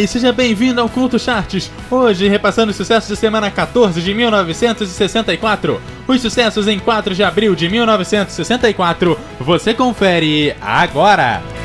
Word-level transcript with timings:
E 0.00 0.06
seja 0.06 0.32
bem-vindo 0.32 0.80
ao 0.80 0.88
Culto 0.88 1.18
Charts. 1.18 1.72
Hoje, 1.90 2.28
repassando 2.28 2.70
os 2.70 2.76
sucessos 2.76 3.10
da 3.10 3.16
semana 3.16 3.50
14 3.50 4.00
de 4.00 4.14
1964. 4.14 5.80
Os 6.06 6.20
sucessos 6.20 6.68
em 6.68 6.78
4 6.78 7.16
de 7.16 7.24
abril 7.24 7.56
de 7.56 7.68
1964. 7.68 9.18
Você 9.40 9.74
confere 9.74 10.54
agora. 10.60 11.57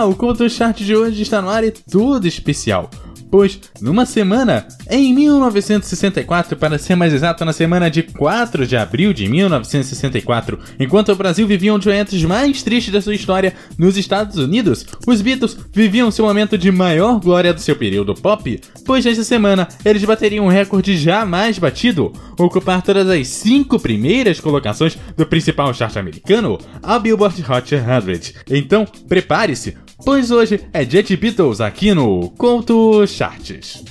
Olá, 0.00 0.08
o 0.08 0.16
Conto 0.16 0.48
Chart 0.48 0.74
de 0.78 0.96
hoje 0.96 1.20
está 1.20 1.42
no 1.42 1.50
ar 1.50 1.62
e 1.62 1.70
tudo 1.70 2.26
especial. 2.26 2.88
Pois, 3.30 3.60
numa 3.82 4.06
semana, 4.06 4.66
em 4.90 5.14
1964, 5.14 6.56
para 6.56 6.78
ser 6.78 6.96
mais 6.96 7.12
exato, 7.12 7.44
na 7.44 7.52
semana 7.52 7.90
de 7.90 8.02
4 8.02 8.66
de 8.66 8.78
abril 8.78 9.12
de 9.12 9.28
1964, 9.28 10.58
enquanto 10.80 11.12
o 11.12 11.14
Brasil 11.14 11.46
vivia 11.46 11.72
um 11.72 11.76
dos 11.76 11.86
momentos 11.86 12.24
mais 12.24 12.62
tristes 12.62 12.92
da 12.92 13.02
sua 13.02 13.14
história 13.14 13.54
nos 13.78 13.98
Estados 13.98 14.38
Unidos, 14.38 14.86
os 15.06 15.20
Beatles 15.20 15.56
viviam 15.70 16.10
seu 16.10 16.24
momento 16.24 16.56
de 16.56 16.72
maior 16.72 17.20
glória 17.20 17.52
do 17.52 17.60
seu 17.60 17.76
período 17.76 18.14
pop, 18.14 18.58
pois 18.86 19.04
nessa 19.04 19.22
semana 19.22 19.68
eles 19.84 20.02
bateriam 20.02 20.46
um 20.46 20.48
recorde 20.48 20.96
jamais 20.96 21.58
batido, 21.58 22.10
ocupar 22.38 22.80
todas 22.80 23.06
as 23.06 23.28
cinco 23.28 23.78
primeiras 23.78 24.40
colocações 24.40 24.96
do 25.14 25.26
principal 25.26 25.74
chart 25.74 25.94
americano, 25.98 26.58
a 26.82 26.98
Billboard 26.98 27.44
Hot 27.48 27.68
100. 27.68 28.56
Então, 28.58 28.86
prepare-se, 29.06 29.76
pois 30.04 30.30
hoje 30.30 30.60
é 30.72 30.84
dia 30.84 31.02
Beatles 31.02 31.60
aqui 31.60 31.94
no 31.94 32.30
Conto 32.30 33.06
Charts. 33.06 33.82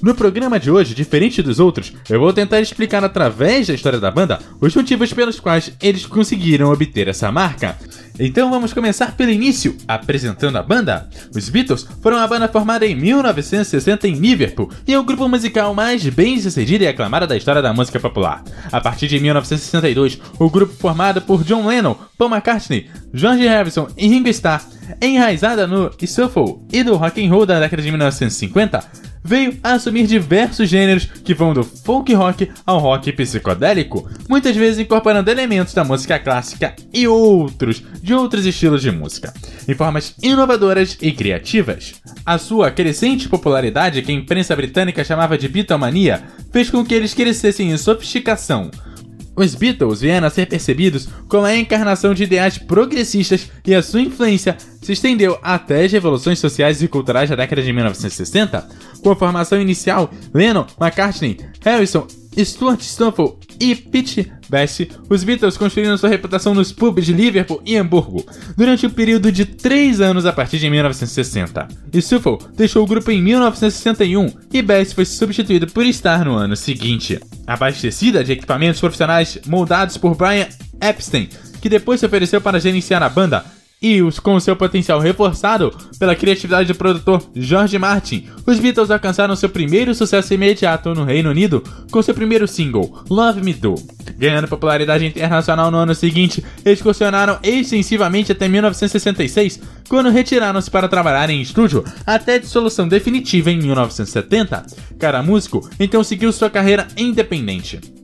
No 0.00 0.14
programa 0.14 0.60
de 0.60 0.70
hoje, 0.70 0.94
diferente 0.94 1.42
dos 1.42 1.58
outros, 1.58 1.92
eu 2.08 2.20
vou 2.20 2.32
tentar 2.32 2.60
explicar 2.60 3.02
através 3.02 3.66
da 3.66 3.74
história 3.74 3.98
da 3.98 4.10
banda 4.10 4.38
os 4.60 4.74
motivos 4.74 5.12
pelos 5.12 5.40
quais 5.40 5.72
eles 5.82 6.06
conseguiram 6.06 6.70
obter 6.70 7.08
essa 7.08 7.32
marca. 7.32 7.76
Então 8.16 8.50
vamos 8.50 8.72
começar 8.72 9.16
pelo 9.16 9.30
início, 9.30 9.76
apresentando 9.88 10.56
a 10.56 10.62
banda. 10.62 11.08
Os 11.34 11.48
Beatles 11.48 11.86
foram 12.00 12.16
uma 12.16 12.28
banda 12.28 12.48
formada 12.48 12.86
em 12.86 12.94
1960 12.94 14.06
em 14.06 14.14
Liverpool 14.14 14.70
e 14.86 14.94
é 14.94 14.98
o 14.98 15.04
grupo 15.04 15.28
musical 15.28 15.74
mais 15.74 16.04
bem 16.08 16.40
sucedido 16.40 16.84
e 16.84 16.88
aclamado 16.88 17.26
da 17.26 17.36
história 17.36 17.62
da 17.62 17.72
música 17.72 17.98
popular. 17.98 18.44
A 18.70 18.80
partir 18.80 19.08
de 19.08 19.18
1962, 19.18 20.20
o 20.38 20.48
grupo 20.48 20.74
formado 20.74 21.22
por 21.22 21.42
John 21.42 21.66
Lennon, 21.66 21.96
Paul 22.16 22.30
McCartney, 22.30 22.88
George 23.12 23.46
Harrison 23.46 23.88
e 23.96 24.06
Ringo 24.06 24.28
Starr, 24.28 24.64
enraizada 25.00 25.66
no 25.66 25.90
shuffle 26.00 26.58
e 26.72 26.82
do 26.82 26.96
rock 26.96 27.24
and 27.24 27.30
roll 27.30 27.46
da 27.46 27.60
década 27.60 27.82
de 27.82 27.90
1950, 27.90 28.84
veio 29.22 29.58
a 29.62 29.72
assumir 29.72 30.06
diversos 30.06 30.68
gêneros 30.68 31.04
que 31.04 31.34
vão 31.34 31.52
do 31.52 31.62
folk 31.62 32.12
rock 32.14 32.50
ao 32.64 32.78
rock 32.78 33.12
psicodélico, 33.12 34.08
muitas 34.28 34.56
vezes 34.56 34.78
incorporando 34.78 35.30
elementos 35.30 35.74
da 35.74 35.84
música 35.84 36.18
clássica 36.18 36.74
e 36.92 37.06
outros 37.06 37.82
de 38.02 38.14
outros 38.14 38.46
estilos 38.46 38.80
de 38.80 38.90
música, 38.90 39.34
em 39.66 39.74
formas 39.74 40.14
inovadoras 40.22 40.96
e 41.00 41.12
criativas. 41.12 41.94
A 42.24 42.38
sua 42.38 42.70
crescente 42.70 43.28
popularidade, 43.28 44.02
que 44.02 44.10
a 44.10 44.14
imprensa 44.14 44.56
britânica 44.56 45.04
chamava 45.04 45.36
de 45.36 45.48
Beatlemania, 45.48 46.22
fez 46.50 46.70
com 46.70 46.84
que 46.84 46.94
eles 46.94 47.12
crescessem 47.12 47.70
em 47.70 47.76
sofisticação, 47.76 48.70
os 49.38 49.54
Beatles 49.54 50.00
vieram 50.00 50.26
a 50.26 50.30
ser 50.30 50.46
percebidos 50.46 51.08
como 51.28 51.46
a 51.46 51.56
encarnação 51.56 52.12
de 52.12 52.24
ideais 52.24 52.58
progressistas 52.58 53.48
e 53.64 53.72
a 53.72 53.82
sua 53.82 54.02
influência 54.02 54.56
se 54.82 54.92
estendeu 54.92 55.38
até 55.42 55.84
as 55.84 55.92
revoluções 55.92 56.40
sociais 56.40 56.82
e 56.82 56.88
culturais 56.88 57.30
da 57.30 57.36
década 57.36 57.62
de 57.62 57.72
1960. 57.72 58.68
Com 59.00 59.12
a 59.12 59.16
formação 59.16 59.60
inicial, 59.60 60.10
Lennon, 60.34 60.66
McCartney, 60.80 61.38
Harrison, 61.60 62.04
Stuart 62.44 62.80
Stumple 62.82 63.34
e 63.60 63.74
Pete 63.74 64.32
Best, 64.48 64.88
os 65.08 65.24
Beatles 65.24 65.56
construíram 65.56 65.98
sua 65.98 66.08
reputação 66.08 66.54
nos 66.54 66.72
pubs 66.72 67.04
de 67.04 67.12
Liverpool 67.12 67.60
e 67.66 67.76
Hamburgo 67.76 68.24
durante 68.56 68.86
um 68.86 68.90
período 68.90 69.30
de 69.30 69.44
três 69.44 70.00
anos 70.00 70.24
a 70.24 70.32
partir 70.32 70.58
de 70.58 70.70
1960. 70.70 71.68
Stumple 71.96 72.38
deixou 72.56 72.84
o 72.84 72.86
grupo 72.86 73.10
em 73.10 73.20
1961 73.20 74.30
e 74.52 74.62
Best 74.62 74.94
foi 74.94 75.04
substituído 75.04 75.66
por 75.66 75.84
Starr 75.86 76.24
no 76.24 76.34
ano 76.34 76.56
seguinte. 76.56 77.20
Abastecida 77.46 78.22
de 78.22 78.32
equipamentos 78.32 78.80
profissionais 78.80 79.38
moldados 79.46 79.96
por 79.96 80.14
Brian 80.14 80.48
Epstein, 80.80 81.28
que 81.60 81.68
depois 81.68 82.00
se 82.00 82.06
ofereceu 82.06 82.40
para 82.40 82.60
gerenciar 82.60 83.02
a 83.02 83.08
banda, 83.08 83.44
e 83.80 84.00
com 84.22 84.38
seu 84.40 84.56
potencial 84.56 84.98
reforçado 84.98 85.72
pela 85.98 86.14
criatividade 86.14 86.72
do 86.72 86.78
produtor 86.78 87.22
George 87.34 87.78
Martin, 87.78 88.28
os 88.46 88.58
Beatles 88.58 88.90
alcançaram 88.90 89.36
seu 89.36 89.48
primeiro 89.48 89.94
sucesso 89.94 90.34
imediato 90.34 90.94
no 90.94 91.04
Reino 91.04 91.30
Unido 91.30 91.62
com 91.90 92.02
seu 92.02 92.14
primeiro 92.14 92.48
single, 92.48 93.04
Love 93.08 93.40
Me 93.40 93.54
Do. 93.54 93.74
Ganhando 94.16 94.48
popularidade 94.48 95.06
internacional 95.06 95.70
no 95.70 95.78
ano 95.78 95.94
seguinte, 95.94 96.44
excursionaram 96.64 97.38
extensivamente 97.42 98.32
até 98.32 98.48
1966, 98.48 99.60
quando 99.88 100.10
retiraram-se 100.10 100.70
para 100.70 100.88
trabalhar 100.88 101.30
em 101.30 101.40
estúdio, 101.40 101.84
até 102.04 102.38
dissolução 102.38 102.88
definitiva 102.88 103.50
em 103.50 103.58
1970. 103.58 104.66
Cara 104.98 105.22
músico, 105.22 105.68
então 105.78 106.02
seguiu 106.02 106.32
sua 106.32 106.50
carreira 106.50 106.88
independente. 106.96 107.97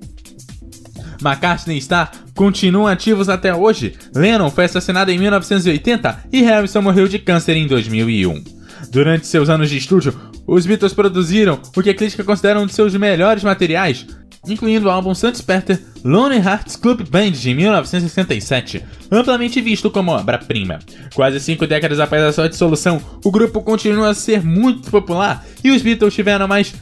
McCartney 1.24 1.76
e 1.76 1.80
Starr 1.80 2.10
continuam 2.34 2.86
ativos 2.86 3.28
até 3.28 3.54
hoje. 3.54 3.94
Lennon 4.14 4.50
foi 4.50 4.64
assassinado 4.64 5.10
em 5.10 5.18
1980 5.18 6.24
e 6.32 6.42
Harrison 6.42 6.82
morreu 6.82 7.08
de 7.08 7.18
câncer 7.18 7.56
em 7.56 7.66
2001. 7.66 8.44
Durante 8.90 9.26
seus 9.26 9.48
anos 9.48 9.70
de 9.70 9.76
estúdio, 9.76 10.14
os 10.46 10.66
Beatles 10.66 10.92
produziram 10.92 11.60
o 11.74 11.82
que 11.82 11.90
a 11.90 11.94
crítica 11.94 12.22
considera 12.22 12.60
um 12.60 12.66
de 12.66 12.74
seus 12.74 12.94
melhores 12.94 13.42
materiais, 13.42 14.06
incluindo 14.46 14.86
o 14.86 14.90
álbum 14.90 15.14
St. 15.14 15.42
Peter 15.42 15.80
Lonely 16.04 16.36
Hearts 16.38 16.76
Club 16.76 17.08
Band 17.08 17.30
de 17.30 17.54
1967, 17.54 18.84
amplamente 19.10 19.60
visto 19.60 19.90
como 19.90 20.12
obra-prima. 20.12 20.78
Quase 21.14 21.40
cinco 21.40 21.66
décadas 21.66 21.98
após 21.98 22.22
a 22.22 22.32
sua 22.32 22.48
dissolução, 22.48 23.00
o 23.24 23.30
grupo 23.30 23.62
continua 23.62 24.10
a 24.10 24.14
ser 24.14 24.44
muito 24.44 24.90
popular 24.90 25.44
e 25.62 25.70
os 25.70 25.80
Beatles 25.80 26.14
tiveram 26.14 26.46
mais 26.46 26.74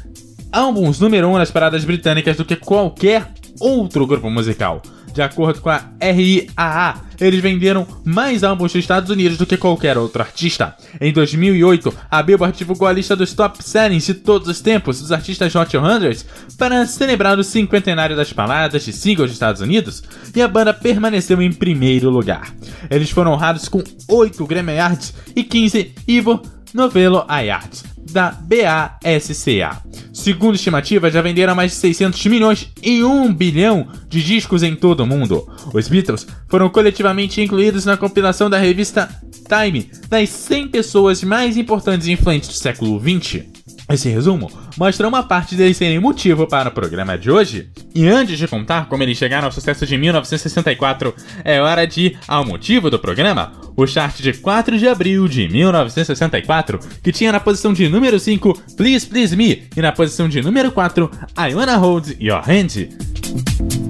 álbuns 0.50 0.98
número 0.98 1.28
1 1.28 1.32
um 1.32 1.38
nas 1.38 1.50
paradas 1.50 1.84
britânicas 1.84 2.36
do 2.36 2.44
que 2.44 2.56
qualquer 2.56 3.32
outro 3.60 4.06
grupo 4.06 4.30
musical. 4.30 4.82
De 5.12 5.20
acordo 5.20 5.60
com 5.60 5.68
a 5.68 5.82
RIAA, 6.00 7.02
eles 7.20 7.40
venderam 7.40 7.86
mais 8.02 8.42
álbuns 8.42 8.72
nos 8.72 8.82
Estados 8.82 9.10
Unidos 9.10 9.36
do 9.36 9.44
que 9.44 9.58
qualquer 9.58 9.98
outro 9.98 10.22
artista. 10.22 10.74
Em 10.98 11.12
2008, 11.12 11.94
a 12.10 12.22
Billboard 12.22 12.56
divulgou 12.56 12.88
a 12.88 12.92
lista 12.92 13.14
dos 13.14 13.34
top 13.34 13.62
sellings 13.62 14.06
de 14.06 14.14
todos 14.14 14.48
os 14.48 14.62
tempos 14.62 15.00
dos 15.00 15.12
artistas 15.12 15.54
Hot 15.54 15.70
100 15.70 16.26
para 16.56 16.86
celebrar 16.86 17.38
o 17.38 17.44
cinquentenário 17.44 18.16
das 18.16 18.32
baladas 18.32 18.84
de 18.84 18.92
singles 18.92 19.28
dos 19.28 19.36
Estados 19.36 19.60
Unidos, 19.60 20.02
e 20.34 20.40
a 20.40 20.48
banda 20.48 20.72
permaneceu 20.72 21.42
em 21.42 21.52
primeiro 21.52 22.08
lugar. 22.08 22.54
Eles 22.90 23.10
foram 23.10 23.32
honrados 23.32 23.68
com 23.68 23.82
8 24.08 24.46
Grammy 24.46 24.78
Awards 24.78 25.12
e 25.36 25.44
15 25.44 25.94
Ivo 26.08 26.40
Novello 26.72 27.24
Awards 27.28 27.91
da 28.12 28.30
BASCA. 28.30 29.82
Segundo 30.12 30.54
estimativas, 30.54 31.12
já 31.12 31.22
venderam 31.22 31.54
mais 31.54 31.72
de 31.72 31.78
600 31.78 32.24
milhões 32.26 32.68
e 32.82 33.02
1 33.02 33.32
bilhão 33.34 33.88
de 34.08 34.22
discos 34.22 34.62
em 34.62 34.76
todo 34.76 35.00
o 35.00 35.06
mundo. 35.06 35.48
Os 35.72 35.88
Beatles 35.88 36.26
foram 36.48 36.68
coletivamente 36.68 37.40
incluídos 37.40 37.84
na 37.84 37.96
compilação 37.96 38.48
da 38.48 38.58
revista 38.58 39.08
Time 39.48 39.90
das 40.08 40.28
100 40.30 40.68
pessoas 40.68 41.22
mais 41.22 41.56
importantes 41.56 42.06
e 42.06 42.12
influentes 42.12 42.48
do 42.48 42.54
século 42.54 43.00
XX. 43.00 43.44
Esse 43.90 44.08
resumo 44.08 44.50
mostra 44.76 45.06
uma 45.06 45.22
parte 45.22 45.54
deles 45.54 45.76
serem 45.76 45.98
motivo 45.98 46.46
para 46.46 46.68
o 46.68 46.72
programa 46.72 47.18
de 47.18 47.30
hoje. 47.30 47.68
E 47.94 48.06
antes 48.08 48.38
de 48.38 48.48
contar 48.48 48.86
como 48.88 49.02
eles 49.02 49.18
chegaram 49.18 49.46
ao 49.46 49.52
sucesso 49.52 49.86
de 49.86 49.98
1964, 49.98 51.14
é 51.44 51.60
hora 51.60 51.86
de 51.86 52.00
ir 52.02 52.18
ao 52.26 52.44
motivo 52.44 52.90
do 52.90 52.98
programa, 52.98 53.52
o 53.76 53.86
chart 53.86 54.20
de 54.20 54.32
4 54.32 54.78
de 54.78 54.88
abril 54.88 55.28
de 55.28 55.48
1964, 55.48 56.78
que 57.02 57.12
tinha 57.12 57.32
na 57.32 57.40
posição 57.40 57.72
de 57.72 57.88
número 57.88 58.18
5 58.18 58.62
Please 58.76 59.06
Please 59.06 59.36
Me 59.36 59.64
e 59.76 59.82
na 59.82 59.92
posição 59.92 60.28
de 60.28 60.40
número 60.40 60.70
4 60.70 61.10
I 61.36 61.54
Wanna 61.54 61.76
Hold 61.76 62.16
Your 62.20 62.42
Hand. 62.48 63.81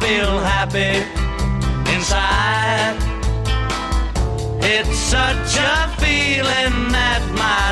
Feel 0.00 0.38
happy 0.38 0.94
inside. 1.94 2.96
It's 4.62 4.98
such 4.98 5.56
a 5.58 5.88
feeling 6.00 6.92
that 6.92 7.22
my 7.34 7.65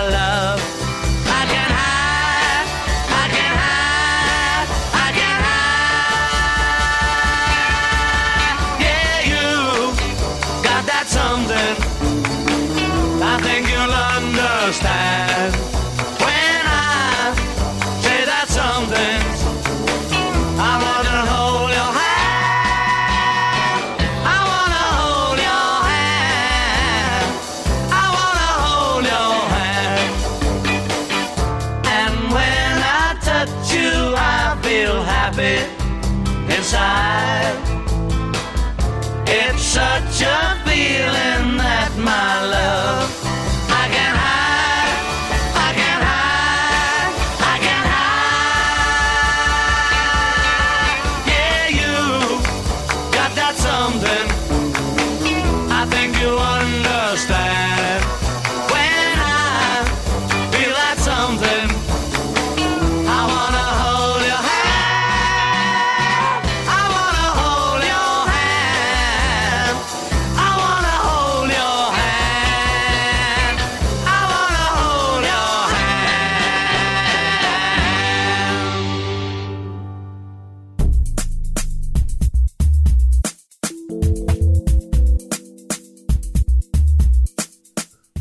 happy 35.24 35.56
inside. 36.54 37.56
It's 39.26 39.62
such 39.62 40.20
a 40.20 40.40
feeling 40.66 41.56
that 41.56 41.92
my 41.96 42.44
love 42.56 43.23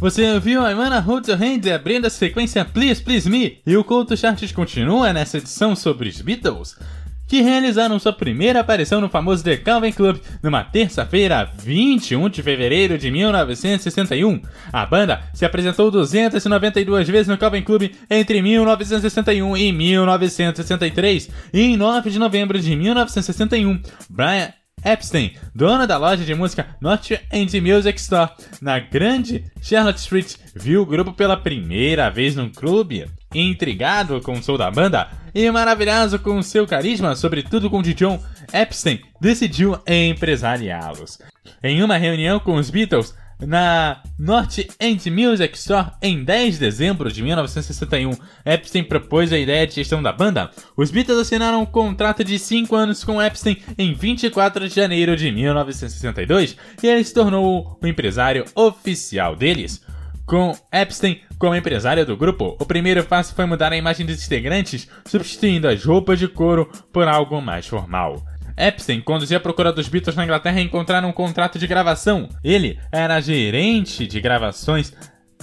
Você 0.04 0.34
ouviu 0.34 0.66
a 0.66 0.70
Imana 0.70 1.00
Hold 1.00 1.30
Your 1.30 1.42
Hand 1.42 1.74
abrindo 1.74 2.08
a 2.08 2.10
sequência 2.10 2.66
Please 2.66 3.02
Please 3.02 3.30
Me 3.30 3.62
e 3.66 3.78
o 3.78 3.86
Couto 3.86 4.18
Charts 4.18 4.52
continua 4.52 5.14
nessa 5.14 5.38
edição 5.38 5.78
sobre 5.78 6.10
os 6.10 6.20
Beatles, 6.20 6.78
que 7.26 7.40
realizaram 7.40 7.98
sua 7.98 8.12
primeira 8.12 8.60
aparição 8.60 9.00
no 9.00 9.08
famoso 9.08 9.46
The 9.46 9.56
Calvin 9.56 9.94
Club 9.94 10.18
numa 10.44 10.62
terça-feira, 10.62 11.50
21 11.58 12.28
de 12.28 12.44
fevereiro 12.44 12.98
de 12.98 13.10
1961. 13.10 14.42
A 14.74 14.86
banda 14.86 15.22
se 15.34 15.46
apresentou 15.46 15.90
292 15.90 17.08
vezes 17.08 17.30
no 17.30 17.38
Calvin 17.38 17.62
Club 17.62 17.90
entre 18.10 18.42
1961 18.42 19.56
e 19.56 19.72
1963 19.72 21.30
e 21.54 21.62
em 21.62 21.78
9 21.78 22.10
de 22.10 22.20
novembro 22.20 22.60
de 22.60 22.76
1961, 22.76 23.82
Brian 24.10 24.52
Epstein, 24.84 25.34
dono 25.56 25.88
da 25.88 25.98
loja 25.98 26.26
de 26.26 26.36
música 26.36 26.68
North 26.82 27.12
End 27.32 27.62
Music 27.62 28.00
Store, 28.00 28.32
na 28.62 28.80
grande 28.80 29.46
Charlotte 29.62 30.00
Street, 30.00 30.36
viu 30.56 30.82
o 30.82 30.86
grupo 30.86 31.14
pela 31.14 31.38
primeira 31.38 32.10
vez 32.10 32.36
num 32.36 32.50
clube. 32.50 33.08
Intrigado 33.34 34.22
com 34.22 34.34
o 34.34 34.44
som 34.44 34.58
da 34.58 34.70
banda 34.70 35.10
e 35.34 35.50
maravilhado 35.50 36.20
com 36.20 36.42
seu 36.44 36.68
carisma, 36.68 37.16
sobretudo 37.16 37.70
com 37.70 37.80
o 37.80 37.82
John, 37.82 38.22
Epstein 38.54 39.02
decidiu 39.20 39.80
empresariá-los. 39.88 41.18
Em 41.64 41.82
uma 41.82 41.98
reunião 41.98 42.40
com 42.40 42.56
os 42.56 42.70
Beatles, 42.70 43.16
na 43.40 44.02
North 44.18 44.60
End 44.80 45.10
Music 45.10 45.58
Store 45.58 45.92
em 46.02 46.24
10 46.24 46.56
de 46.56 46.60
dezembro 46.60 47.12
de 47.12 47.22
1961. 47.22 48.12
Epstein 48.46 48.84
propôs 48.84 49.32
a 49.34 49.38
ideia 49.38 49.68
de 49.68 49.76
gestão 49.76 50.02
da 50.02 50.12
banda. 50.12 50.52
Os 50.76 50.92
Beatles 50.92 51.20
assinaram 51.20 51.62
um 51.62 51.66
contrato 51.66 52.24
de 52.24 52.38
5 52.40 52.76
anos 52.76 53.04
com 53.04 53.22
Epstein 53.22 53.58
em 53.78 53.94
24 53.94 54.68
de 54.68 54.76
janeiro 54.76 55.16
de 55.16 55.32
1962 55.32 56.56
e 56.82 56.88
ele 56.88 57.04
se 57.04 57.14
tornou 57.14 57.78
o 57.82 57.88
empresário 57.88 58.46
oficial 58.56 59.36
deles. 59.36 59.82
Com 60.26 60.56
Epstein 60.72 61.20
como 61.38 61.56
empresário 61.56 62.06
do 62.06 62.16
grupo, 62.16 62.56
o 62.58 62.66
primeiro 62.66 63.04
passo 63.04 63.36
foi 63.36 63.46
mudar 63.46 63.74
a 63.74 63.78
imagem 63.78 64.06
dos 64.06 64.26
integrantes, 64.26 64.88
substituindo 65.06 65.68
as 65.68 65.84
roupas 65.84 66.18
de 66.18 66.30
couro 66.30 66.72
por 66.94 67.06
algo 67.06 67.42
mais 67.42 67.68
formal. 67.68 68.24
Epstein 68.58 69.02
conduzia 69.02 69.38
a 69.38 69.40
procura 69.40 69.72
dos 69.72 69.88
Beatles 69.88 70.16
na 70.16 70.24
Inglaterra 70.24 70.60
e 70.60 70.64
encontraram 70.64 71.10
um 71.10 71.14
contrato 71.14 71.58
de 71.58 71.68
gravação. 71.68 72.30
Ele 72.44 72.80
era 72.92 73.22
gerente 73.22 74.08
de 74.08 74.22
gravações 74.22 74.94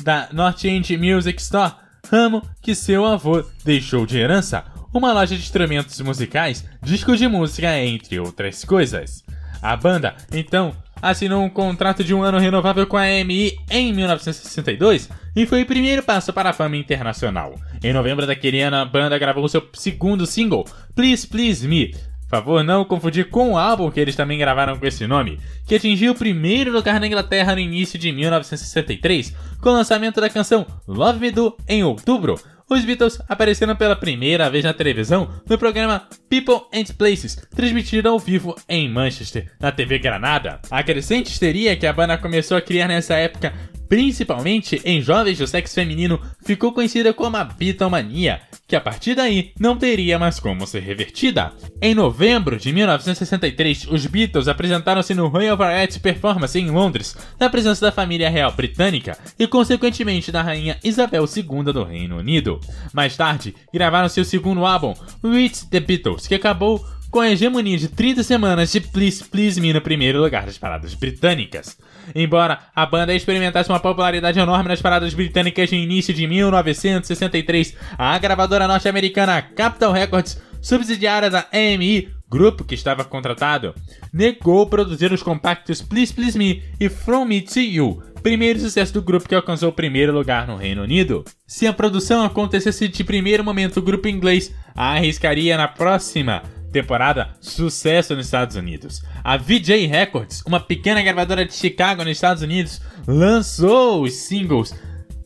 da 0.03 0.29
North 0.33 0.65
End 0.65 0.97
Music 0.97 1.41
Store, 1.41 1.75
ramo 2.11 2.43
que 2.61 2.75
seu 2.75 3.05
avô 3.05 3.45
deixou 3.65 4.07
de 4.07 4.19
herança. 4.19 4.65
uma 4.93 5.13
loja 5.13 5.37
de 5.37 5.43
instrumentos 5.43 6.01
musicais, 6.01 6.67
discos 6.83 7.19
de 7.19 7.29
música, 7.29 7.79
entre 7.79 8.19
outras 8.19 8.65
coisas. 8.65 9.23
A 9.63 9.77
banda, 9.77 10.17
então, 10.33 10.75
assinou 11.03 11.43
um 11.43 11.51
contrato 11.51 12.03
de 12.03 12.15
um 12.15 12.23
ano 12.23 12.39
renovável 12.39 12.87
com 12.87 12.97
a 12.97 13.09
EMI 13.09 13.57
em 13.71 13.93
1962 13.93 15.09
e 15.37 15.47
foi 15.47 15.63
o 15.63 15.67
primeiro 15.67 16.03
passo 16.03 16.33
para 16.33 16.51
a 16.51 16.53
fama 16.53 16.77
internacional. 16.77 17.55
Em 17.83 17.93
novembro 17.93 18.27
daquele 18.27 18.61
ano, 18.61 18.77
a 18.77 18.85
banda 18.85 19.19
gravou 19.19 19.49
seu 19.49 19.67
segundo 19.75 20.27
single, 20.27 20.65
Please 20.95 21.27
Please 21.27 21.67
Me. 21.67 21.95
Favor 22.31 22.63
não 22.63 22.85
confundir 22.85 23.29
com 23.29 23.53
o 23.53 23.59
álbum 23.59 23.91
que 23.91 23.99
eles 23.99 24.15
também 24.15 24.39
gravaram 24.39 24.79
com 24.79 24.87
esse 24.87 25.05
nome, 25.05 25.41
que 25.67 25.75
atingiu 25.75 26.13
o 26.13 26.15
primeiro 26.15 26.71
lugar 26.71 27.01
na 27.01 27.07
Inglaterra 27.09 27.55
no 27.55 27.61
início 27.61 27.99
de 27.99 28.13
1963, 28.13 29.35
com 29.61 29.71
o 29.71 29.73
lançamento 29.73 30.21
da 30.21 30.31
canção 30.31 30.65
Love 30.87 31.19
Me 31.19 31.33
Do 31.33 31.57
em 31.69 31.83
outubro, 31.83 32.39
os 32.71 32.85
Beatles 32.85 33.21
apareceram 33.29 33.75
pela 33.75 33.97
primeira 33.97 34.49
vez 34.49 34.63
na 34.63 34.73
televisão 34.73 35.29
no 35.49 35.59
programa 35.59 36.07
People 36.29 36.69
and 36.73 36.95
Places, 36.97 37.35
transmitido 37.53 38.09
ao 38.09 38.17
vivo 38.17 38.55
em 38.69 38.89
Manchester, 38.89 39.51
na 39.59 39.73
TV 39.73 39.99
Granada. 39.99 40.61
A 40.71 40.81
crescente 40.81 41.33
histeria 41.33 41.77
que 41.77 41.85
a 41.85 41.93
banda 41.93 42.17
começou 42.17 42.57
a 42.57 42.63
criar 42.63 42.87
nessa 42.87 43.15
época, 43.17 43.53
principalmente 43.91 44.81
em 44.85 45.03
jovens 45.03 45.39
do 45.39 45.49
sexo 45.49 45.75
feminino, 45.75 46.21
ficou 46.45 46.73
conhecida 46.73 47.13
como 47.13 47.37
a 47.37 47.43
Beatlemania, 47.43 48.41
que 48.69 48.77
a 48.77 48.81
partir 48.81 49.17
daí 49.17 49.51
não 49.59 49.77
teria 49.77 50.17
mais 50.17 50.39
como 50.39 50.65
ser 50.65 50.79
revertida. 50.79 51.53
Em 51.83 51.93
novembro 51.93 52.57
de 52.57 52.73
1963, 52.73 53.89
os 53.91 54.07
Beatles 54.07 54.47
apresentaram-se 54.47 55.13
no 55.13 55.27
Royal 55.27 55.57
Variety 55.57 55.99
Performance 55.99 56.57
em 56.57 56.71
Londres, 56.71 57.17
na 57.37 57.51
presença 57.51 57.85
da 57.85 57.91
família 57.91 58.31
real 58.31 58.53
britânica 58.53 59.19
e, 59.37 59.45
consequentemente, 59.49 60.31
da 60.31 60.41
rainha 60.41 60.79
Isabel 60.85 61.25
II 61.25 61.73
do 61.73 61.83
Reino 61.83 62.19
Unido. 62.19 62.61
Mais 62.93 63.17
tarde, 63.17 63.57
gravaram 63.75 64.09
seu 64.09 64.25
segundo 64.25 64.65
álbum, 64.65 64.95
With 65.25 65.69
the 65.69 65.81
Beatles, 65.81 66.29
que 66.29 66.37
acabou 66.37 66.87
com 67.11 67.21
a 67.21 67.31
hegemonia 67.31 67.77
de 67.77 67.89
30 67.89 68.23
semanas 68.23 68.71
de 68.71 68.81
Please 68.81 69.25
Please 69.25 69.61
Me 69.61 69.73
no 69.73 69.81
primeiro 69.81 70.21
lugar 70.21 70.47
das 70.47 70.57
paradas 70.57 70.95
britânicas. 70.95 71.77
Embora 72.15 72.61
a 72.75 72.87
banda 72.87 73.15
experimentasse 73.15 73.69
uma 73.69 73.81
popularidade 73.81 74.39
enorme 74.39 74.69
nas 74.69 74.81
paradas 74.81 75.13
britânicas 75.13 75.71
no 75.71 75.77
início 75.77 76.15
de 76.15 76.27
1963, 76.27 77.77
a 77.99 78.17
gravadora 78.19 78.69
norte-americana 78.69 79.43
Capitol 79.43 79.93
Records, 79.93 80.41
subsidiária 80.63 81.29
da 81.29 81.47
EMI, 81.53 82.09
grupo 82.29 82.65
que 82.65 82.75
estava 82.75 83.05
contratado, 83.05 83.75
negou 84.13 84.67
produzir 84.67 85.13
os 85.13 85.23
compactos 85.23 85.83
Please 85.83 86.15
Please 86.15 86.39
Me 86.39 86.63
e 86.79 86.89
From 86.89 87.25
Me 87.25 87.41
to 87.41 87.59
You, 87.59 88.03
primeiro 88.23 88.61
sucesso 88.61 88.93
do 88.95 89.03
grupo 89.03 89.29
que 89.29 89.35
alcançou 89.35 89.71
o 89.71 89.73
primeiro 89.75 90.13
lugar 90.13 90.47
no 90.47 90.57
Reino 90.57 90.83
Unido. 90.83 91.25
Se 91.45 91.67
a 91.67 91.73
produção 91.73 92.23
acontecesse 92.23 92.87
de 92.87 93.03
primeiro 93.03 93.43
momento, 93.43 93.79
o 93.79 93.83
grupo 93.83 94.07
inglês 94.07 94.55
arriscaria 94.77 95.57
na 95.57 95.67
próxima 95.67 96.43
temporada 96.71 97.31
sucesso 97.41 98.15
nos 98.15 98.27
Estados 98.27 98.57
Unidos. 98.57 99.03
A 99.23 99.37
VJ 99.37 99.87
Records, 99.87 100.43
uma 100.47 100.61
pequena 100.61 101.03
gravadora 101.03 101.45
de 101.45 101.55
Chicago 101.55 102.05
nos 102.05 102.13
Estados 102.13 102.43
Unidos, 102.43 102.81
lançou 103.07 104.03
os 104.03 104.15
singles 104.15 104.75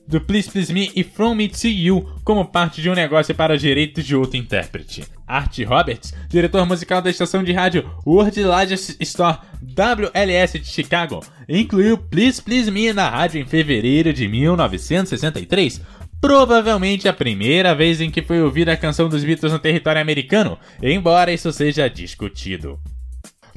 do 0.07 0.21
Please 0.21 0.51
Please 0.51 0.73
Me 0.73 0.91
e 0.95 1.03
From 1.03 1.35
Me 1.35 1.49
to 1.49 1.67
You 1.67 2.07
como 2.23 2.45
parte 2.45 2.83
de 2.83 2.91
um 2.91 2.95
negócio 2.95 3.35
para 3.35 3.55
os 3.55 3.61
direitos 3.61 4.05
de 4.05 4.15
outro 4.15 4.37
intérprete. 4.37 5.05
Art 5.27 5.59
Roberts, 5.67 6.13
diretor 6.29 6.67
musical 6.67 7.01
da 7.01 7.09
estação 7.09 7.43
de 7.43 7.53
rádio 7.53 7.91
World 8.07 8.43
Largest 8.43 8.97
Store 9.01 9.39
WLS 9.63 10.59
de 10.59 10.67
Chicago, 10.67 11.25
incluiu 11.49 11.97
Please 11.97 12.43
Please 12.43 12.71
Me 12.71 12.93
na 12.93 13.09
rádio 13.09 13.41
em 13.41 13.47
fevereiro 13.47 14.13
de 14.13 14.29
1963 14.29 15.81
provavelmente 16.25 17.07
a 17.07 17.13
primeira 17.13 17.75
vez 17.75 18.01
em 18.01 18.11
que 18.11 18.23
foi 18.23 18.41
ouvida 18.41 18.73
a 18.73 18.77
canção 18.79 19.11
dos 19.11 19.23
Beatles 19.23 19.53
no 19.53 19.59
território 19.59 20.01
americano, 20.01 20.59
embora 20.83 21.31
isso 21.31 21.53
seja 21.53 21.87
discutido. 21.87 22.81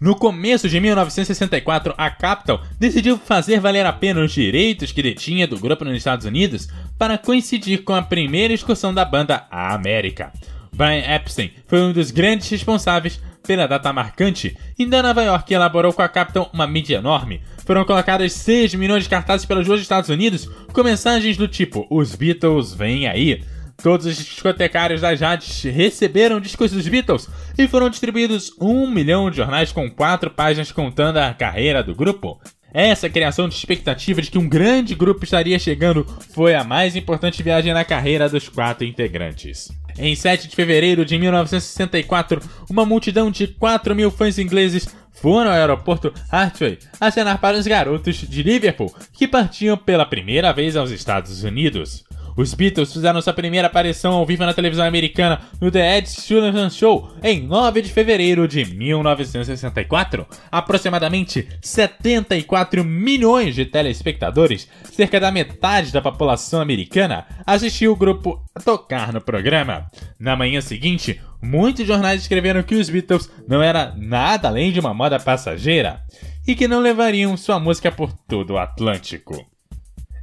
No 0.02 0.14
começo 0.14 0.68
de 0.68 0.78
1964, 0.78 1.94
a 1.98 2.10
Capitol 2.10 2.60
decidiu 2.78 3.18
fazer 3.18 3.62
valer 3.62 3.86
a 3.86 3.94
pena 3.94 4.20
os 4.20 4.34
direitos 4.34 4.92
que 4.92 5.02
detinha 5.02 5.48
do 5.48 5.58
grupo 5.58 5.86
nos 5.86 5.96
Estados 5.96 6.26
Unidos 6.26 6.68
para 7.00 7.18
coincidir 7.18 7.86
com 7.86 7.96
a 7.96 8.02
primeira 8.02 8.54
excursão 8.54 8.94
da 8.94 9.06
banda 9.06 9.48
à 9.50 9.74
América. 9.74 10.34
Brian 10.76 11.16
Epstein 11.16 11.52
foi 11.68 11.80
um 11.80 11.94
dos 11.94 12.12
grandes 12.12 12.50
responsáveis 12.50 13.18
pela 13.48 13.66
data 13.66 13.94
marcante 13.94 14.58
e 14.78 14.86
da 14.86 15.02
Nova 15.02 15.24
York 15.24 15.54
elaborou 15.54 15.94
com 15.94 16.02
a 16.02 16.10
Capitol 16.10 16.50
uma 16.52 16.68
mídia 16.68 16.98
enorme, 16.98 17.42
foram 17.68 17.84
colocadas 17.84 18.32
6 18.32 18.76
milhões 18.76 19.04
de 19.04 19.10
cartazes 19.10 19.46
pelas 19.46 19.68
ruas 19.68 19.80
dos 19.80 19.86
Estados 19.86 20.10
Unidos 20.10 20.50
com 20.72 20.84
mensagens 20.84 21.36
do 21.36 21.50
tipo: 21.50 21.86
Os 21.92 22.16
Beatles 22.16 22.74
vêm 22.74 23.08
aí. 23.08 23.44
Todos 23.84 24.08
os 24.08 24.16
discotecários 24.16 25.02
das 25.02 25.20
rádios 25.22 25.62
receberam 25.64 26.40
discos 26.40 26.72
dos 26.72 26.88
Beatles 26.88 27.30
e 27.56 27.68
foram 27.68 27.92
distribuídos 27.92 28.52
um 28.60 28.90
milhão 28.90 29.30
de 29.30 29.38
jornais 29.38 29.72
com 29.72 29.92
quatro 29.92 30.32
páginas 30.32 30.72
contando 30.72 31.18
a 31.18 31.32
carreira 31.34 31.84
do 31.84 31.94
grupo. 31.94 32.40
Essa 32.74 33.10
criação 33.10 33.48
de 33.48 33.56
expectativa 33.56 34.22
de 34.22 34.32
que 34.32 34.38
um 34.38 34.48
grande 34.48 34.96
grupo 34.96 35.24
estaria 35.24 35.60
chegando 35.60 36.06
foi 36.34 36.56
a 36.56 36.64
mais 36.64 36.96
importante 36.96 37.44
viagem 37.44 37.74
na 37.74 37.86
carreira 37.86 38.28
dos 38.28 38.50
quatro 38.50 38.86
integrantes. 38.86 39.70
Em 40.00 40.16
7 40.16 40.48
de 40.48 40.56
fevereiro 40.56 41.04
de 41.04 41.18
1964, 41.18 42.42
uma 42.70 42.86
multidão 42.86 43.30
de 43.32 43.48
4 43.48 43.96
mil 43.96 44.12
fãs 44.12 44.38
ingleses 44.38 44.88
foram 45.22 45.52
ao 45.52 45.58
aeroporto 45.58 46.14
Hartway 46.32 46.78
acenar 47.00 47.40
para 47.40 47.58
os 47.58 47.68
garotos 47.68 48.16
de 48.18 48.44
Liverpool 48.44 48.94
que 49.14 49.28
partiam 49.28 49.78
pela 49.78 50.06
primeira 50.06 50.52
vez 50.54 50.76
aos 50.76 50.92
Estados 50.92 51.44
Unidos. 51.44 52.06
Os 52.38 52.54
Beatles 52.54 52.94
fizeram 52.94 53.20
sua 53.20 53.34
primeira 53.34 53.66
aparição 53.66 54.14
ao 54.14 54.24
vivo 54.24 54.46
na 54.46 54.54
televisão 54.54 54.86
americana 54.86 55.42
no 55.60 55.72
The 55.72 55.98
Ed 55.98 56.08
Sullivan 56.08 56.70
Show 56.70 57.12
em 57.24 57.42
9 57.42 57.82
de 57.82 57.92
fevereiro 57.92 58.48
de 58.48 58.64
1964. 58.64 60.24
Aproximadamente 60.52 61.48
74 61.60 62.84
milhões 62.84 63.56
de 63.56 63.66
telespectadores, 63.66 64.70
cerca 64.84 65.20
da 65.20 65.32
metade 65.32 65.92
da 65.92 66.00
população 66.00 66.62
americana, 66.62 67.26
assistiu 67.44 67.94
o 67.94 67.96
grupo 67.96 68.46
tocar 68.64 69.12
no 69.12 69.20
programa. 69.20 69.88
Na 70.20 70.36
manhã 70.36 70.62
seguinte, 70.62 71.22
muitos 71.42 71.86
jornais 71.86 72.22
escreveram 72.22 72.64
que 72.64 72.76
os 72.76 72.90
Beatles 72.90 73.30
não 73.48 73.62
era 73.62 73.94
nada 73.96 74.48
além 74.48 74.72
de 74.72 74.80
uma 74.80 74.94
moda 74.94 75.20
passageira 75.20 76.02
e 76.48 76.56
que 76.56 76.68
não 76.68 76.80
levariam 76.80 77.38
sua 77.38 77.60
música 77.60 77.92
por 77.92 78.12
todo 78.12 78.52
o 78.52 78.58
Atlântico. 78.58 79.46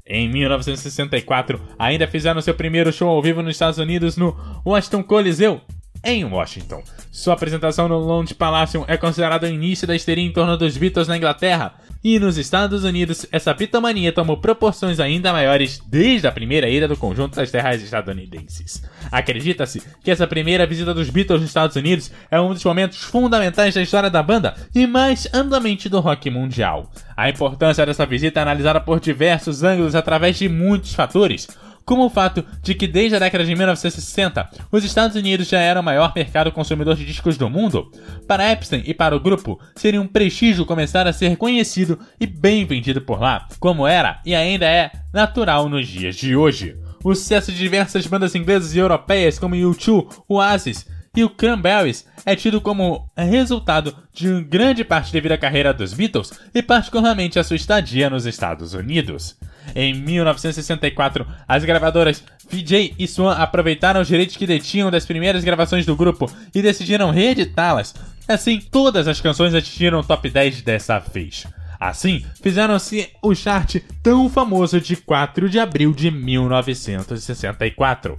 Em 0.06 0.28
1964, 0.28 1.60
ainda 1.78 2.06
fizeram 2.06 2.40
seu 2.42 2.54
primeiro 2.54 2.92
show 2.92 3.08
ao 3.08 3.22
vivo 3.22 3.42
nos 3.42 3.54
Estados 3.54 3.78
Unidos 3.78 4.16
no 4.16 4.36
Washington 4.66 5.02
Coliseu, 5.02 5.60
em 6.04 6.24
Washington. 6.24 6.82
Sua 7.10 7.32
apresentação 7.32 7.88
no 7.88 7.98
Lounge 7.98 8.34
Palladium 8.34 8.84
é 8.86 8.96
considerada 8.96 9.46
o 9.46 9.50
início 9.50 9.86
da 9.86 9.96
histeria 9.96 10.24
em 10.24 10.32
torno 10.32 10.58
dos 10.58 10.76
Beatles 10.76 11.08
na 11.08 11.16
Inglaterra, 11.16 11.74
e 12.04 12.18
nos 12.18 12.36
Estados 12.36 12.84
Unidos 12.84 13.24
essa 13.32 13.54
pitomania 13.54 14.12
tomou 14.12 14.36
proporções 14.36 15.00
ainda 15.00 15.32
maiores 15.32 15.82
desde 15.86 16.26
a 16.26 16.32
primeira 16.32 16.68
ida 16.68 16.86
do 16.86 16.98
conjunto 16.98 17.36
das 17.36 17.50
terras 17.50 17.82
estadunidenses. 17.82 18.84
Acredita-se 19.10 19.82
que 20.02 20.10
essa 20.10 20.26
primeira 20.26 20.66
visita 20.66 20.92
dos 20.92 21.08
Beatles 21.08 21.40
nos 21.40 21.48
Estados 21.48 21.76
Unidos 21.76 22.12
é 22.30 22.38
um 22.38 22.52
dos 22.52 22.62
momentos 22.62 22.98
fundamentais 22.98 23.74
da 23.74 23.80
história 23.80 24.10
da 24.10 24.22
banda 24.22 24.54
e 24.74 24.86
mais 24.86 25.26
amplamente 25.32 25.88
do 25.88 26.00
rock 26.00 26.28
mundial. 26.28 26.90
A 27.16 27.30
importância 27.30 27.86
dessa 27.86 28.04
visita 28.04 28.40
é 28.40 28.42
analisada 28.42 28.80
por 28.80 29.00
diversos 29.00 29.62
ângulos 29.62 29.94
através 29.94 30.36
de 30.36 30.46
muitos 30.46 30.92
fatores, 30.92 31.48
como 31.84 32.04
o 32.04 32.10
fato 32.10 32.44
de 32.62 32.74
que 32.74 32.86
desde 32.86 33.16
a 33.16 33.18
década 33.18 33.44
de 33.44 33.54
1960 33.54 34.50
os 34.70 34.84
Estados 34.84 35.16
Unidos 35.16 35.48
já 35.48 35.60
eram 35.60 35.80
o 35.80 35.84
maior 35.84 36.12
mercado 36.14 36.50
consumidor 36.52 36.96
de 36.96 37.04
discos 37.04 37.36
do 37.36 37.50
mundo. 37.50 37.90
Para 38.26 38.50
Epstein 38.50 38.82
e 38.86 38.94
para 38.94 39.16
o 39.16 39.20
grupo, 39.20 39.60
seria 39.76 40.00
um 40.00 40.06
prestígio 40.06 40.66
começar 40.66 41.06
a 41.06 41.12
ser 41.12 41.36
conhecido 41.36 41.98
e 42.18 42.26
bem 42.26 42.64
vendido 42.64 43.00
por 43.00 43.20
lá, 43.20 43.46
como 43.58 43.86
era 43.86 44.20
e 44.24 44.34
ainda 44.34 44.66
é 44.66 44.90
natural 45.12 45.68
nos 45.68 45.86
dias 45.86 46.16
de 46.16 46.34
hoje. 46.34 46.76
O 47.02 47.14
sucesso 47.14 47.52
de 47.52 47.58
diversas 47.58 48.06
bandas 48.06 48.34
inglesas 48.34 48.74
e 48.74 48.78
europeias 48.78 49.38
como 49.38 49.54
U2, 49.54 50.22
Oasis 50.26 50.86
e 51.16 51.22
o 51.22 51.30
Cranberries 51.30 52.06
é 52.26 52.34
tido 52.34 52.60
como 52.60 53.08
resultado 53.16 53.94
de 54.12 54.42
grande 54.42 54.82
parte 54.84 55.12
devido 55.12 55.32
à 55.32 55.38
carreira 55.38 55.72
dos 55.72 55.92
Beatles 55.92 56.32
e 56.54 56.62
particularmente 56.62 57.38
a 57.38 57.44
sua 57.44 57.56
estadia 57.56 58.10
nos 58.10 58.26
Estados 58.26 58.74
Unidos. 58.74 59.38
Em 59.74 59.94
1964, 59.94 61.26
as 61.46 61.64
gravadoras 61.64 62.24
VJ 62.50 62.94
e 62.98 63.06
Swan 63.06 63.32
aproveitaram 63.32 64.00
os 64.00 64.08
direitos 64.08 64.36
que 64.36 64.46
detinham 64.46 64.90
das 64.90 65.06
primeiras 65.06 65.44
gravações 65.44 65.86
do 65.86 65.96
grupo 65.96 66.30
e 66.54 66.62
decidiram 66.62 67.10
reeditá-las. 67.10 67.94
Assim, 68.26 68.58
todas 68.60 69.06
as 69.08 69.20
canções 69.20 69.54
atingiram 69.54 70.00
o 70.00 70.04
top 70.04 70.30
10 70.30 70.62
dessa 70.62 70.98
vez. 70.98 71.46
Assim, 71.78 72.24
fizeram-se 72.42 73.10
o 73.22 73.34
chart 73.34 73.76
tão 74.02 74.30
famoso 74.30 74.80
de 74.80 74.96
4 74.96 75.50
de 75.50 75.58
abril 75.58 75.92
de 75.92 76.10
1964. 76.10 78.18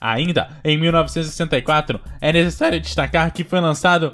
Ainda 0.00 0.48
em 0.62 0.78
1964, 0.78 2.00
é 2.20 2.32
necessário 2.32 2.80
destacar 2.80 3.32
que 3.32 3.42
foi 3.44 3.60
lançado 3.60 4.12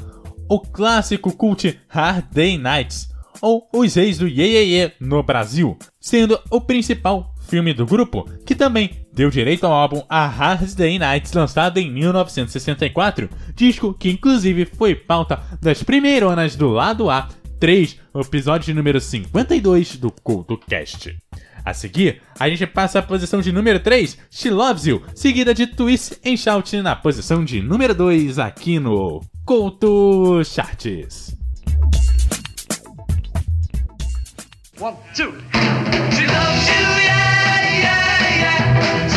o 0.49 0.61
clássico 0.61 1.37
cult 1.37 1.81
Hard 1.89 2.25
Day 2.33 2.57
Nights, 2.59 3.14
ou 3.41 3.69
Os 3.73 3.95
Reis 3.95 4.19
do 4.19 4.29
Ye, 4.29 4.43
Ye, 4.43 4.77
Ye 4.77 4.93
no 5.01 5.23
Brasil, 5.23 5.77
sendo 6.01 6.39
o 6.51 6.61
principal 6.61 7.35
filme 7.49 7.73
do 7.73 7.87
grupo, 7.87 8.29
que 8.45 8.55
também 8.55 9.07
deu 9.13 9.31
direito 9.31 9.65
ao 9.65 9.73
álbum 9.73 10.03
A 10.09 10.27
Hard 10.27 10.75
Day 10.75 10.99
Nights, 10.99 11.33
lançado 11.33 11.79
em 11.79 11.91
1964, 11.93 13.29
disco 13.55 13.95
que 13.95 14.11
inclusive 14.11 14.65
foi 14.65 14.95
pauta 14.95 15.41
das 15.61 15.83
primeironas 15.83 16.57
do 16.57 16.69
lado 16.69 17.11
A 17.11 17.29
3, 17.61 17.99
o 18.13 18.21
episódio 18.21 18.75
número 18.75 19.01
52 19.01 19.97
do 19.97 20.11
CultoCast. 20.11 21.17
A 21.65 21.73
seguir, 21.73 22.21
a 22.39 22.49
gente 22.49 22.67
passa 22.67 22.99
a 22.99 23.03
posição 23.03 23.41
de 23.41 23.51
número 23.51 23.81
3, 23.81 24.19
She 24.31 24.51
Loves 24.51 24.87
You, 24.87 25.03
seguida 25.15 25.55
de 25.55 25.67
Twist 25.67 26.19
and 26.25 26.37
Shout 26.37 26.77
na 26.83 26.95
posição 26.95 27.43
de 27.43 27.63
número 27.63 27.95
2 27.95 28.39
aqui 28.39 28.79
no 28.79 29.23
Couto 29.47 30.43
Charts. 30.45 31.44
One, 34.85 34.99
two. 35.15 35.33
She 36.13 36.27
loves 36.27 36.69
you, 36.69 36.85
yeah, 37.09 37.81
yeah, 37.81 38.43
yeah. 38.43 39.14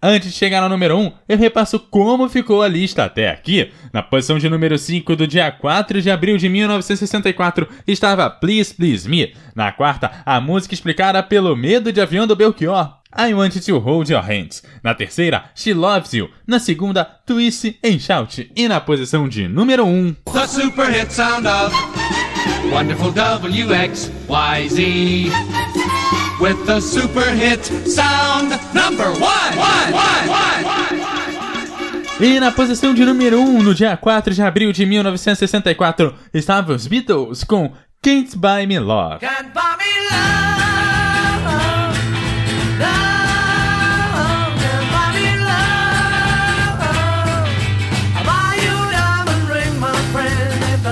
Antes 0.00 0.30
de 0.30 0.36
chegar 0.36 0.62
no 0.62 0.68
número 0.68 0.96
1, 0.96 1.12
eu 1.28 1.36
repasso 1.36 1.80
como 1.80 2.28
ficou 2.28 2.62
a 2.62 2.68
lista 2.68 3.02
até 3.02 3.30
aqui. 3.30 3.72
Na 3.92 4.00
posição 4.00 4.38
de 4.38 4.48
número 4.48 4.78
5 4.78 5.16
do 5.16 5.26
dia 5.26 5.50
4 5.50 6.00
de 6.00 6.08
abril 6.08 6.36
de 6.36 6.48
1964 6.48 7.66
estava 7.84 8.30
Please 8.30 8.72
Please 8.72 9.08
Me. 9.08 9.34
Na 9.56 9.72
quarta, 9.72 10.22
a 10.24 10.40
música 10.40 10.72
explicada 10.72 11.20
pelo 11.20 11.56
medo 11.56 11.92
de 11.92 12.00
avião 12.00 12.28
do 12.28 12.36
Belchior. 12.36 12.94
I 13.18 13.32
Want 13.34 13.58
to 13.60 13.78
Hold 13.78 14.10
Your 14.10 14.22
Hands. 14.22 14.62
Na 14.82 14.94
terceira, 14.94 15.44
She 15.54 15.72
Loves 15.74 16.12
You. 16.12 16.28
Na 16.46 16.58
segunda, 16.58 17.04
Twist 17.26 17.76
and 17.84 17.98
Shout. 17.98 18.50
E 18.54 18.68
na 18.68 18.80
posição 18.80 19.28
de 19.28 19.48
número 19.48 19.84
1, 19.86 20.16
The 20.32 20.46
super 20.46 20.86
hit 20.90 21.12
sound 21.12 21.46
of 21.46 21.74
wonderful 22.70 23.12
WXYZ. 23.12 24.78
With 26.40 26.66
the 26.66 26.80
super 26.80 27.30
hit 27.30 27.64
sound 27.88 28.50
number 28.74 29.08
one. 29.08 29.56
one, 29.56 29.92
one, 29.92 30.28
one. 30.28 30.66
E 32.18 32.40
na 32.40 32.50
posição 32.50 32.94
de 32.94 33.04
número 33.04 33.38
1, 33.40 33.62
no 33.62 33.74
dia 33.74 33.94
4 33.96 34.32
de 34.32 34.42
abril 34.42 34.72
de 34.72 34.86
1964, 34.86 36.14
estavam 36.32 36.74
os 36.74 36.86
Beatles 36.86 37.44
com 37.44 37.72
Can't 38.02 38.36
Buy 38.38 38.66
Me 38.66 38.78
Love. 38.78 39.20
Can't 39.20 39.50